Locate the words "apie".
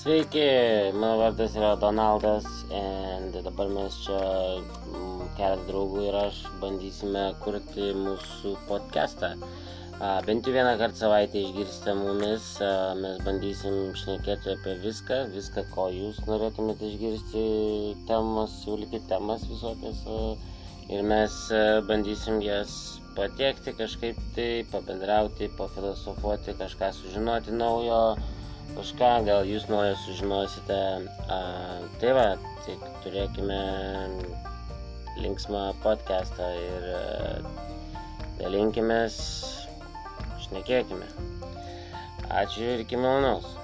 14.54-14.78